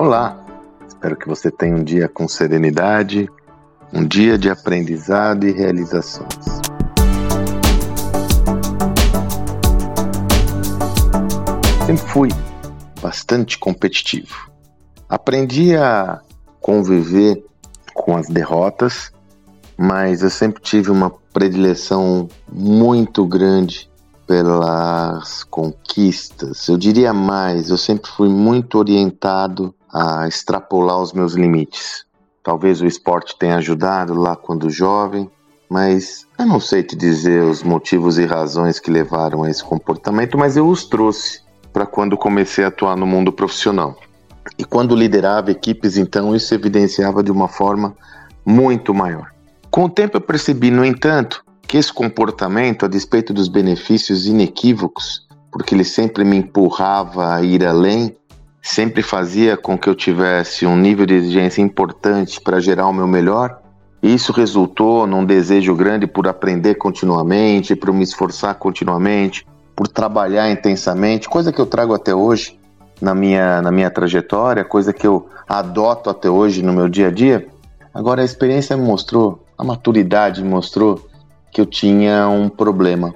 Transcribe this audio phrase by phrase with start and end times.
[0.00, 0.38] Olá,
[0.86, 3.28] espero que você tenha um dia com serenidade,
[3.92, 6.28] um dia de aprendizado e realizações.
[11.84, 12.28] Sempre fui
[13.02, 14.48] bastante competitivo.
[15.08, 16.20] Aprendi a
[16.60, 17.44] conviver
[17.92, 19.10] com as derrotas,
[19.76, 23.90] mas eu sempre tive uma predileção muito grande
[24.28, 26.68] pelas conquistas.
[26.68, 32.04] Eu diria mais, eu sempre fui muito orientado a extrapolar os meus limites.
[32.42, 35.30] Talvez o esporte tenha ajudado lá quando jovem,
[35.68, 40.38] mas eu não sei te dizer os motivos e razões que levaram a esse comportamento,
[40.38, 41.40] mas eu os trouxe
[41.72, 43.96] para quando comecei a atuar no mundo profissional.
[44.56, 47.94] E quando liderava equipes, então, isso evidenciava de uma forma
[48.44, 49.30] muito maior.
[49.70, 55.26] Com o tempo eu percebi, no entanto, que esse comportamento, a despeito dos benefícios inequívocos,
[55.52, 58.16] porque ele sempre me empurrava a ir além,
[58.68, 63.06] sempre fazia com que eu tivesse um nível de exigência importante para gerar o meu
[63.06, 63.62] melhor,
[64.02, 71.28] isso resultou num desejo grande por aprender continuamente, por me esforçar continuamente, por trabalhar intensamente,
[71.28, 72.58] coisa que eu trago até hoje
[73.00, 77.10] na minha, na minha trajetória, coisa que eu adoto até hoje no meu dia a
[77.10, 77.48] dia.
[77.94, 81.08] Agora a experiência me mostrou, a maturidade me mostrou
[81.50, 83.14] que eu tinha um problema.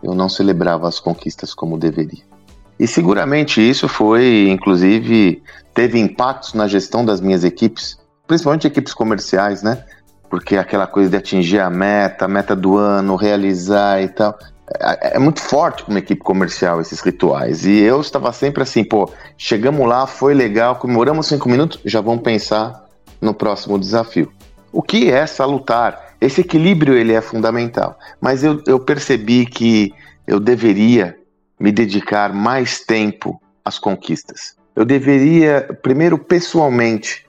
[0.00, 2.35] Eu não celebrava as conquistas como deveria.
[2.78, 9.62] E seguramente isso foi, inclusive, teve impactos na gestão das minhas equipes, principalmente equipes comerciais,
[9.62, 9.82] né?
[10.28, 14.36] Porque aquela coisa de atingir a meta, a meta do ano, realizar e tal.
[14.80, 17.64] É, é muito forte para uma equipe comercial esses rituais.
[17.64, 22.22] E eu estava sempre assim, pô, chegamos lá, foi legal, comemoramos cinco minutos, já vamos
[22.22, 22.84] pensar
[23.20, 24.30] no próximo desafio.
[24.72, 26.14] O que é salutar?
[26.20, 27.98] Esse equilíbrio ele é fundamental.
[28.20, 29.94] Mas eu, eu percebi que
[30.26, 31.16] eu deveria
[31.58, 34.56] me dedicar mais tempo às conquistas.
[34.74, 37.26] Eu deveria, primeiro, pessoalmente,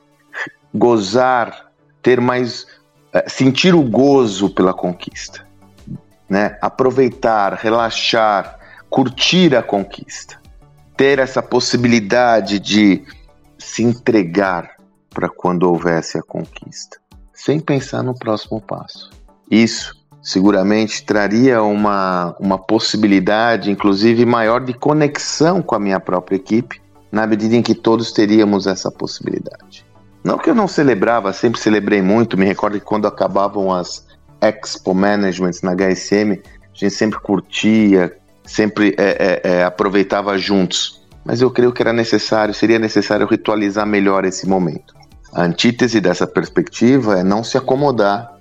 [0.73, 2.65] gozar, ter mais.
[3.13, 5.45] Eh, sentir o gozo pela conquista.
[6.29, 6.57] Né?
[6.61, 10.39] Aproveitar, relaxar, curtir a conquista.
[10.97, 13.03] Ter essa possibilidade de
[13.57, 14.75] se entregar
[15.09, 16.97] para quando houvesse a conquista
[17.37, 19.11] sem pensar no próximo passo.
[19.49, 19.95] Isso
[20.27, 27.25] seguramente traria uma, uma possibilidade, inclusive maior, de conexão com a minha própria equipe, na
[27.25, 29.85] medida em que todos teríamos essa possibilidade.
[30.21, 34.05] Não que eu não celebrava, sempre celebrei muito, me recordo que quando acabavam as
[34.41, 41.01] Expo Managements na HSM, a gente sempre curtia, sempre é, é, é, aproveitava juntos.
[41.23, 44.93] Mas eu creio que era necessário, seria necessário ritualizar melhor esse momento.
[45.31, 48.33] A antítese dessa perspectiva é não se acomodar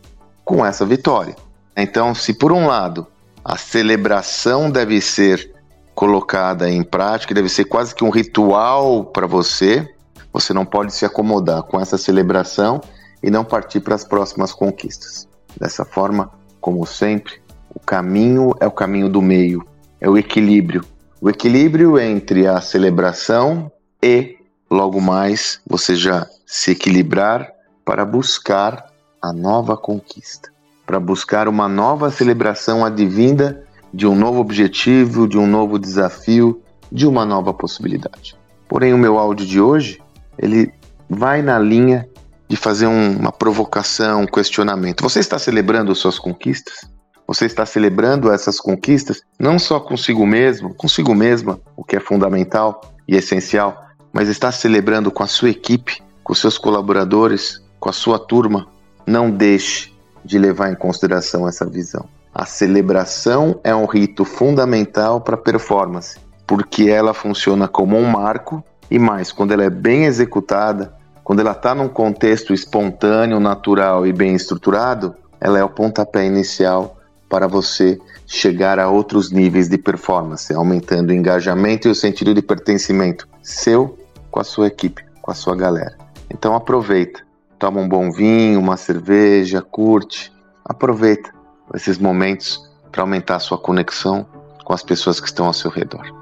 [0.44, 1.45] com essa vitória.
[1.76, 3.06] Então, se por um lado
[3.44, 5.54] a celebração deve ser
[5.94, 9.88] colocada em prática, deve ser quase que um ritual para você,
[10.32, 12.80] você não pode se acomodar com essa celebração
[13.22, 15.28] e não partir para as próximas conquistas.
[15.58, 17.40] Dessa forma, como sempre,
[17.74, 19.66] o caminho é o caminho do meio,
[20.00, 20.84] é o equilíbrio.
[21.20, 23.70] O equilíbrio entre a celebração
[24.02, 24.36] e,
[24.70, 27.50] logo mais, você já se equilibrar
[27.84, 28.86] para buscar
[29.22, 30.52] a nova conquista,
[30.86, 37.06] para buscar uma nova celebração advinda de um novo objetivo, de um novo desafio, de
[37.06, 38.36] uma nova possibilidade.
[38.68, 40.00] Porém, o meu áudio de hoje,
[40.38, 40.72] ele
[41.10, 42.08] vai na linha
[42.48, 45.02] de fazer um, uma provocação, um questionamento.
[45.02, 46.88] Você está celebrando suas conquistas?
[47.26, 52.80] Você está celebrando essas conquistas não só consigo mesmo, consigo mesma, o que é fundamental
[53.08, 58.18] e essencial, mas está celebrando com a sua equipe, com seus colaboradores, com a sua
[58.18, 58.68] turma,
[59.04, 59.95] não deixe
[60.26, 62.04] de levar em consideração essa visão.
[62.34, 68.62] A celebração é um rito fundamental para a performance, porque ela funciona como um marco
[68.90, 70.92] e mais, quando ela é bem executada,
[71.24, 76.98] quando ela está num contexto espontâneo, natural e bem estruturado, ela é o pontapé inicial
[77.28, 82.42] para você chegar a outros níveis de performance, aumentando o engajamento e o sentido de
[82.42, 83.98] pertencimento seu
[84.30, 85.96] com a sua equipe, com a sua galera.
[86.30, 87.25] Então aproveita,
[87.58, 90.32] toma um bom vinho, uma cerveja, curte,
[90.64, 91.32] aproveita
[91.74, 92.60] esses momentos
[92.92, 94.26] para aumentar a sua conexão
[94.64, 96.12] com as pessoas que estão ao seu redor.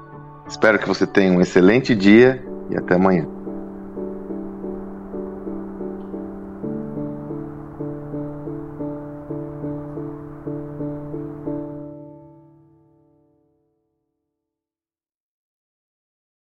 [0.47, 3.34] Espero que você tenha um excelente dia e até amanhã.